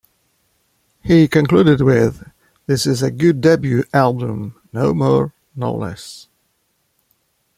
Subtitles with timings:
[1.03, 2.27] He concluded with,
[2.65, 6.27] This is a good debut album-no more, no less.